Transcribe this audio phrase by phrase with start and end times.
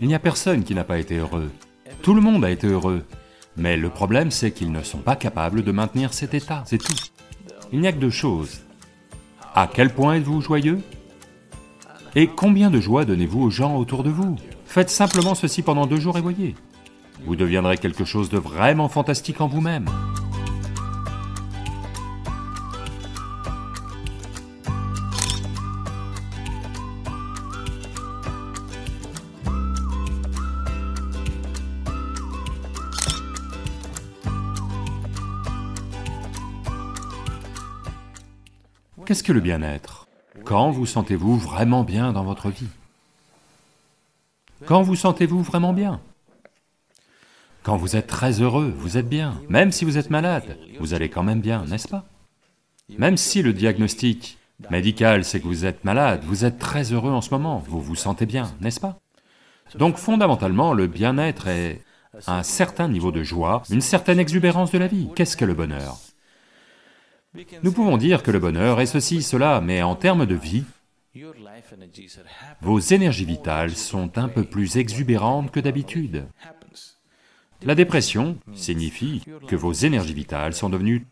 [0.00, 1.50] Il n'y a personne qui n'a pas été heureux.
[2.02, 3.04] Tout le monde a été heureux.
[3.56, 6.94] Mais le problème, c'est qu'ils ne sont pas capables de maintenir cet état, c'est tout.
[7.72, 8.60] Il n'y a que deux choses.
[9.54, 10.80] À quel point êtes-vous joyeux?
[12.14, 14.36] Et combien de joie donnez-vous aux gens autour de vous?
[14.66, 16.54] Faites simplement ceci pendant deux jours et voyez.
[17.24, 19.86] Vous deviendrez quelque chose de vraiment fantastique en vous-même.
[39.12, 40.06] Qu'est-ce que le bien-être?
[40.46, 42.70] Quand vous sentez-vous vraiment bien dans votre vie?
[44.64, 46.00] Quand vous sentez-vous vraiment bien?
[47.62, 49.38] Quand vous êtes très heureux, vous êtes bien.
[49.50, 52.06] Même si vous êtes malade, vous allez quand même bien, n'est-ce pas?
[52.96, 54.38] Même si le diagnostic
[54.70, 57.96] médical c'est que vous êtes malade, vous êtes très heureux en ce moment, vous vous
[57.96, 58.98] sentez bien, n'est-ce pas?
[59.74, 61.82] Donc fondamentalement, le bien-être est
[62.26, 65.10] un certain niveau de joie, une certaine exubérance de la vie.
[65.14, 65.98] Qu'est-ce que le bonheur?
[67.62, 70.64] Nous pouvons dire que le bonheur est ceci, cela, mais en termes de vie,
[72.60, 76.26] vos énergies vitales sont un peu plus exubérantes que d'habitude.
[77.62, 81.06] La dépression signifie que vos énergies vitales sont devenues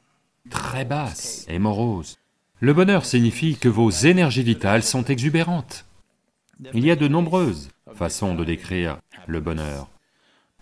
[0.49, 2.19] très basses et moroses.
[2.61, 5.87] Le bonheur signifie que vos énergies vitales sont exubérantes.
[6.75, 9.89] Il y a de nombreuses façons de décrire le bonheur.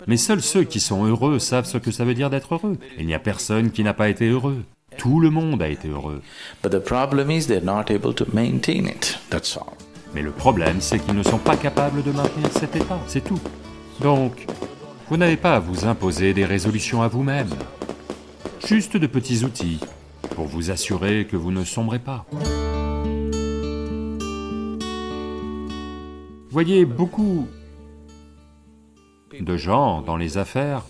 [0.07, 2.79] Mais seuls ceux qui sont heureux savent ce que ça veut dire d'être heureux.
[2.99, 4.65] Il n'y a personne qui n'a pas été heureux.
[4.99, 6.21] Tout le monde a été heureux.
[6.61, 9.17] But the problem is they're not able to maintain it.
[9.31, 9.75] That's all.
[10.13, 13.39] Mais le problème, c'est qu'ils ne sont pas capables de maintenir cet état, c'est tout.
[14.01, 14.45] Donc,
[15.09, 17.51] vous n'avez pas à vous imposer des résolutions à vous-même.
[18.67, 19.79] Juste de petits outils
[20.35, 22.27] pour vous assurer que vous ne sombrez pas.
[26.51, 27.47] Voyez, beaucoup
[29.39, 30.83] de gens dans les affaires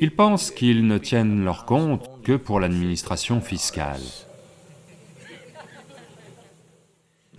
[0.00, 4.00] ils pensent qu'ils ne tiennent leur compte que pour l'administration fiscale.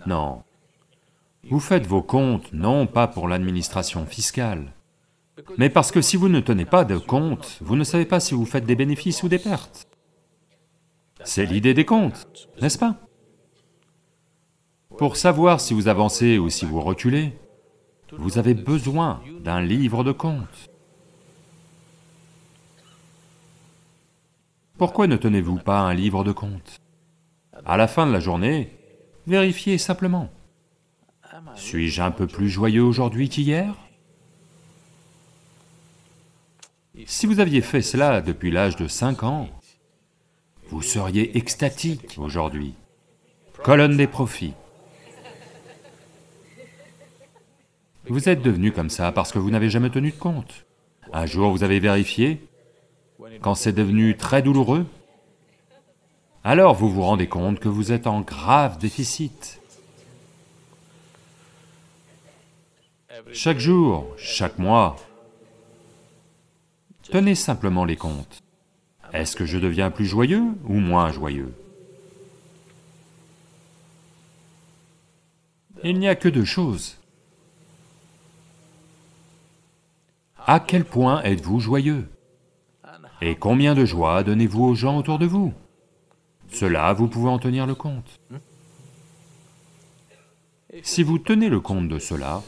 [0.06, 0.42] Non.
[1.50, 4.72] Vous faites vos comptes non pas pour l'administration fiscale,
[5.58, 8.34] mais parce que si vous ne tenez pas de compte, vous ne savez pas si
[8.34, 9.86] vous faites des bénéfices ou des pertes.
[11.24, 12.96] C'est l'idée des comptes, n'est-ce pas?
[14.98, 17.32] Pour savoir si vous avancez ou si vous reculez,
[18.12, 20.70] vous avez besoin d'un livre de comptes.
[24.84, 26.82] Pourquoi ne tenez-vous pas un livre de compte?
[27.64, 28.70] À la fin de la journée,
[29.26, 30.28] vérifiez simplement.
[31.54, 33.74] Suis-je un peu plus joyeux aujourd'hui qu'hier?
[37.06, 39.48] Si vous aviez fait cela depuis l'âge de 5 ans,
[40.68, 42.74] vous seriez extatique aujourd'hui.
[43.62, 44.52] Colonne des profits.
[48.06, 50.66] Vous êtes devenu comme ça parce que vous n'avez jamais tenu de compte.
[51.10, 52.46] Un jour vous avez vérifié,
[53.40, 54.86] quand c'est devenu très douloureux,
[56.42, 59.60] alors vous vous rendez compte que vous êtes en grave déficit.
[63.32, 64.96] Chaque jour, chaque mois,
[67.02, 68.42] tenez simplement les comptes.
[69.12, 71.54] Est-ce que je deviens plus joyeux ou moins joyeux?
[75.82, 76.96] Il n'y a que deux choses.
[80.46, 82.08] À quel point êtes-vous joyeux?
[83.24, 85.54] Et combien de joie donnez-vous aux gens autour de vous?
[86.52, 88.20] Cela, vous pouvez en tenir le compte.
[90.82, 92.42] Si vous tenez le compte de cela,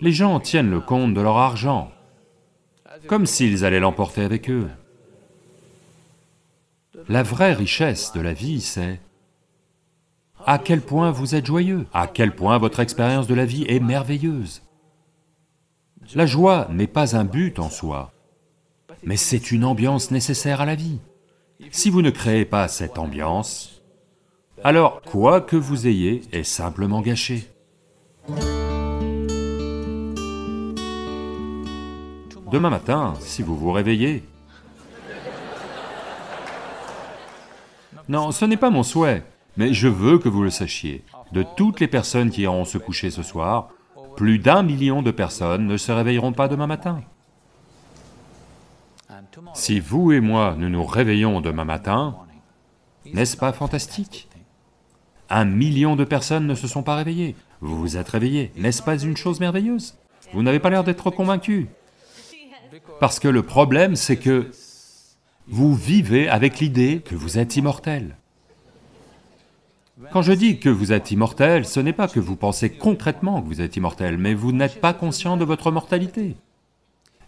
[0.00, 1.92] les gens tiennent le compte de leur argent,
[3.06, 4.68] comme s'ils allaient l'emporter avec eux.
[7.08, 9.00] La vraie richesse de la vie, c'est
[10.44, 13.80] à quel point vous êtes joyeux, à quel point votre expérience de la vie est
[13.80, 14.62] merveilleuse.
[16.16, 18.12] La joie n'est pas un but en soi,
[19.02, 20.98] mais c'est une ambiance nécessaire à la vie.
[21.70, 23.82] Si vous ne créez pas cette ambiance,
[24.64, 27.48] alors quoi que vous ayez est simplement gâché.
[32.50, 34.22] Demain matin, si vous vous réveillez...
[38.08, 39.24] Non, ce n'est pas mon souhait,
[39.56, 41.04] mais je veux que vous le sachiez.
[41.32, 43.70] De toutes les personnes qui iront se coucher ce soir,
[44.16, 47.00] plus d'un million de personnes ne se réveilleront pas demain matin.
[49.54, 52.16] Si vous et moi, nous nous réveillons demain matin,
[53.12, 54.28] n'est-ce pas fantastique?
[55.28, 57.36] Un million de personnes ne se sont pas réveillées.
[57.60, 59.96] Vous vous êtes réveillés, n'est-ce pas une chose merveilleuse?
[60.32, 61.68] Vous n'avez pas l'air d'être convaincu.
[63.00, 64.50] Parce que le problème, c'est que
[65.46, 68.16] vous vivez avec l'idée que vous êtes immortel.
[70.10, 73.46] Quand je dis que vous êtes immortel, ce n'est pas que vous pensez concrètement que
[73.46, 76.36] vous êtes immortel, mais vous n'êtes pas conscient de votre mortalité.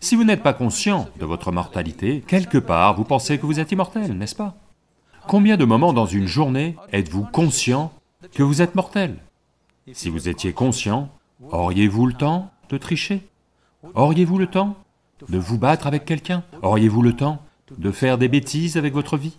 [0.04, 3.72] Si vous n'êtes pas conscient de votre mortalité, quelque part vous pensez que vous êtes
[3.72, 4.54] immortel, n'est-ce pas?
[5.26, 7.90] Combien de moments dans une journée êtes-vous conscient
[8.34, 9.16] que vous êtes mortel?
[9.94, 11.08] Si vous étiez conscient,
[11.50, 13.26] auriez-vous le temps de tricher?
[13.94, 14.76] Auriez-vous le temps
[15.26, 16.44] de vous battre avec quelqu'un?
[16.60, 17.40] Auriez-vous le temps
[17.78, 19.38] de faire des bêtises avec votre vie?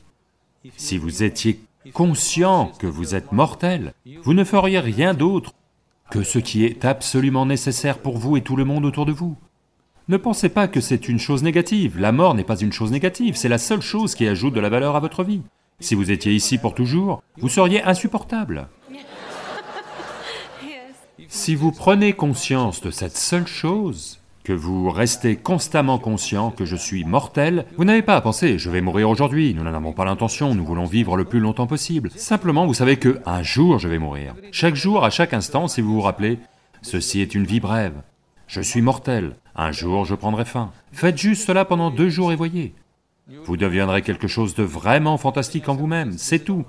[0.77, 1.59] Si vous étiez
[1.93, 5.53] conscient que vous êtes mortel, vous ne feriez rien d'autre
[6.09, 9.37] que ce qui est absolument nécessaire pour vous et tout le monde autour de vous.
[10.07, 13.35] Ne pensez pas que c'est une chose négative, la mort n'est pas une chose négative,
[13.35, 15.41] c'est la seule chose qui ajoute de la valeur à votre vie.
[15.79, 18.67] Si vous étiez ici pour toujours, vous seriez insupportable.
[21.27, 26.75] Si vous prenez conscience de cette seule chose, que vous restez constamment conscient que je
[26.75, 30.05] suis mortel, vous n'avez pas à penser «je vais mourir aujourd'hui», nous n'en avons pas
[30.05, 32.11] l'intention, nous voulons vivre le plus longtemps possible.
[32.15, 34.35] Simplement, vous savez que un jour je vais mourir.
[34.51, 36.37] Chaque jour, à chaque instant, si vous vous rappelez,
[36.83, 37.95] ceci est une vie brève.
[38.47, 40.71] Je suis mortel, un jour je prendrai fin.
[40.91, 42.75] Faites juste cela pendant deux jours et voyez.
[43.45, 46.63] Vous deviendrez quelque chose de vraiment fantastique en vous-même, c'est tout.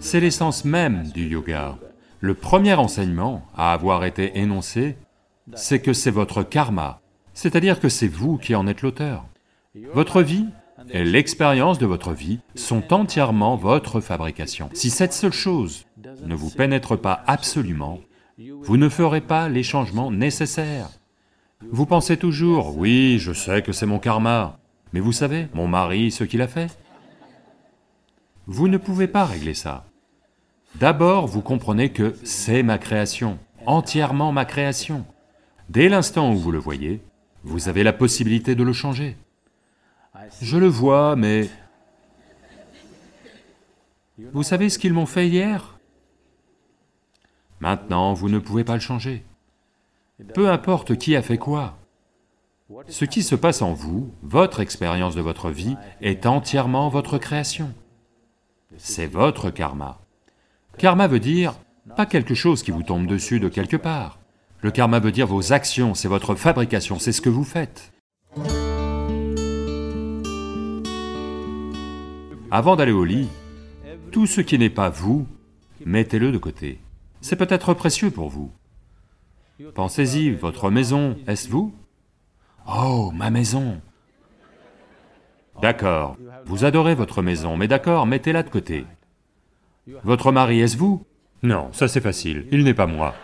[0.00, 1.76] C'est l'essence même du yoga.
[2.20, 4.96] Le premier enseignement à avoir été énoncé,
[5.54, 7.00] c'est que c'est votre karma,
[7.34, 9.26] c'est-à-dire que c'est vous qui en êtes l'auteur.
[9.92, 10.46] Votre vie
[10.90, 14.70] et l'expérience de votre vie sont entièrement votre fabrication.
[14.72, 15.85] Si cette seule chose
[16.24, 18.00] ne vous pénètre pas absolument,
[18.38, 20.90] vous ne ferez pas les changements nécessaires.
[21.70, 24.58] Vous pensez toujours, oui, je sais que c'est mon karma,
[24.92, 26.76] mais vous savez, mon mari, ce qu'il a fait
[28.46, 29.86] Vous ne pouvez pas régler ça.
[30.74, 35.06] D'abord, vous comprenez que c'est ma création, entièrement ma création.
[35.70, 37.00] Dès l'instant où vous le voyez,
[37.42, 39.16] vous avez la possibilité de le changer.
[40.42, 41.48] Je le vois, mais...
[44.32, 45.75] Vous savez ce qu'ils m'ont fait hier?
[47.66, 49.24] Maintenant, vous ne pouvez pas le changer.
[50.34, 51.76] Peu importe qui a fait quoi.
[52.86, 57.74] Ce qui se passe en vous, votre expérience de votre vie, est entièrement votre création.
[58.76, 59.98] C'est votre karma.
[60.78, 61.54] Karma veut dire
[61.96, 64.20] pas quelque chose qui vous tombe dessus de quelque part.
[64.60, 67.90] Le karma veut dire vos actions, c'est votre fabrication, c'est ce que vous faites.
[72.52, 73.26] Avant d'aller au lit,
[74.12, 75.26] tout ce qui n'est pas vous,
[75.84, 76.78] mettez-le de côté.
[77.20, 78.50] C'est peut-être précieux pour vous.
[79.74, 81.74] Pensez-y, votre maison, est-ce vous?
[82.68, 83.80] Oh, ma maison
[85.62, 88.84] D'accord, vous adorez votre maison, mais d'accord, mettez-la de côté.
[90.04, 91.06] Votre mari, est-ce vous?
[91.42, 93.14] Non, ça c'est facile, il n'est pas moi.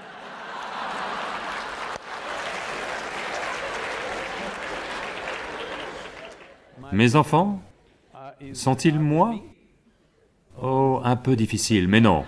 [6.92, 7.60] Mes enfants?
[8.52, 9.34] Sont-ils moi?
[10.60, 12.24] Oh, un peu difficile, mais non.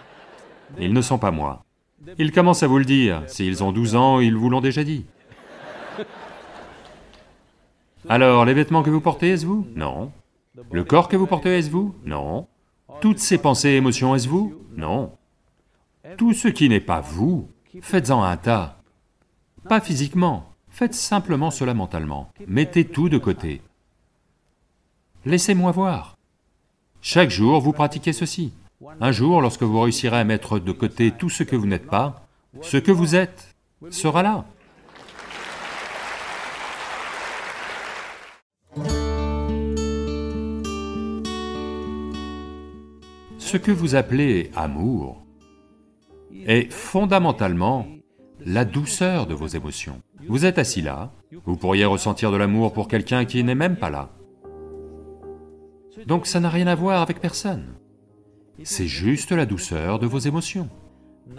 [0.78, 1.64] Ils ne sont pas moi.
[2.19, 5.06] Ils commencent à vous le dire, s'ils ont 12 ans, ils vous l'ont déjà dit.
[8.08, 9.66] Alors, les vêtements que vous portez, est-ce vous?
[9.75, 10.12] Non.
[10.70, 11.94] Le corps que vous portez, est-ce vous?
[12.05, 12.46] Non.
[13.00, 14.55] Toutes ces pensées et émotions, est-ce vous?
[14.76, 15.12] Non.
[16.19, 17.49] Tout ce qui n'est pas vous,
[17.81, 18.81] faites-en un tas.
[19.69, 22.31] Pas physiquement, faites simplement cela mentalement.
[22.46, 23.62] Mettez tout de côté.
[25.25, 26.16] Laissez-moi voir.
[27.00, 28.52] Chaque jour, vous pratiquez ceci.
[29.01, 32.26] Un jour, lorsque vous réussirez à mettre de côté tout ce que vous n'êtes pas,
[32.62, 33.55] ce que vous êtes
[33.91, 34.45] sera là.
[43.38, 45.25] Ce que vous appelez amour
[46.47, 47.87] est fondamentalement
[48.45, 50.00] la douceur de vos émotions.
[50.29, 51.12] Vous êtes assis là,
[51.45, 54.11] vous pourriez ressentir de l'amour pour quelqu'un qui n'est même pas là.
[56.07, 57.75] Donc ça n'a rien à voir avec personne.
[58.62, 60.68] C'est juste la douceur de vos émotions.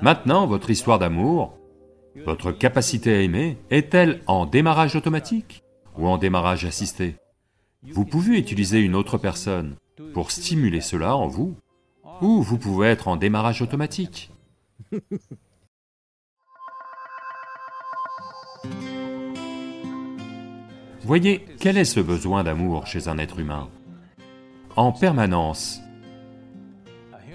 [0.01, 1.57] Maintenant, votre histoire d'amour,
[2.25, 5.63] votre capacité à aimer, est-elle en démarrage automatique
[5.97, 7.15] ou en démarrage assisté?
[7.83, 9.75] Vous pouvez utiliser une autre personne
[10.13, 11.55] pour stimuler cela en vous
[12.21, 14.31] ou vous pouvez être en démarrage automatique.
[21.03, 23.69] Voyez, quel est ce besoin d'amour chez un être humain?
[24.75, 25.79] En permanence,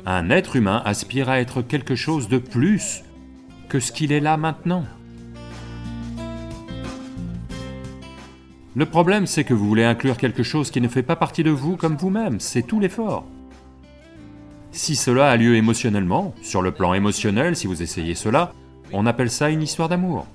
[0.06, 3.02] un être humain aspire à être quelque chose de plus
[3.68, 4.84] que ce qu'il est là maintenant.
[8.76, 11.50] Le problème, c'est que vous voulez inclure quelque chose qui ne fait pas partie de
[11.50, 13.26] vous comme vous-même, c'est tout l'effort.
[14.70, 18.52] Si cela a lieu émotionnellement, sur le plan émotionnel, si vous essayez cela,
[18.92, 20.26] on appelle ça une histoire d'amour.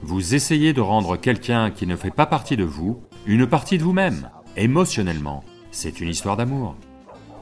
[0.00, 3.84] Vous essayez de rendre quelqu'un qui ne fait pas partie de vous une partie de
[3.84, 5.44] vous-même, émotionnellement.
[5.70, 6.76] C'est une histoire d'amour.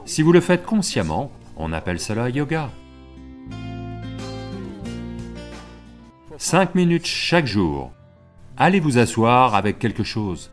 [0.07, 2.69] Si vous le faites consciemment, on appelle cela yoga.
[6.37, 7.91] Cinq minutes chaque jour,
[8.55, 10.49] allez vous asseoir avec quelque chose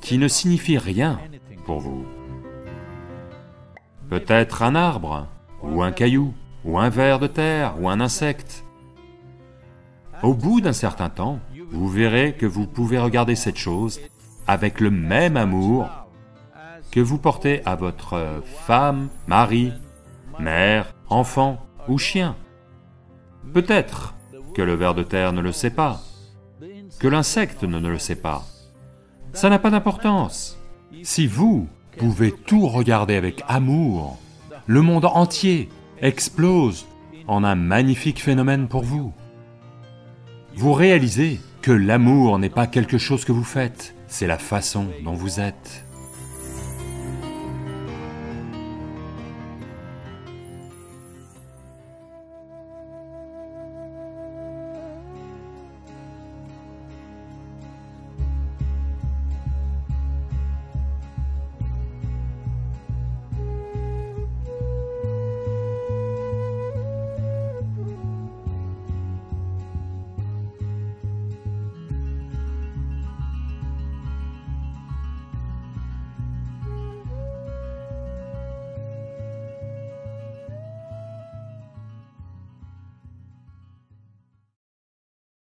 [0.00, 1.18] qui ne signifie rien
[1.66, 2.06] pour vous.
[4.08, 5.26] Peut-être un arbre,
[5.64, 6.32] ou un caillou,
[6.64, 8.64] ou un ver de terre, ou un insecte.
[10.22, 11.40] Au bout d'un certain temps,
[11.72, 14.00] vous verrez que vous pouvez regarder cette chose
[14.46, 15.88] avec le même amour
[16.90, 19.72] que vous portez à votre femme, mari,
[20.38, 22.36] mère, enfant ou chien.
[23.52, 24.14] Peut-être
[24.54, 26.00] que le ver de terre ne le sait pas,
[26.98, 28.44] que l'insecte ne le sait pas.
[29.32, 30.58] Ça n'a pas d'importance.
[31.02, 31.68] Si vous
[31.98, 34.18] pouvez tout regarder avec amour,
[34.66, 35.68] le monde entier
[36.00, 36.86] explose
[37.26, 39.12] en un magnifique phénomène pour vous.
[40.56, 45.14] Vous réalisez que l'amour n'est pas quelque chose que vous faites, c'est la façon dont
[45.14, 45.84] vous êtes.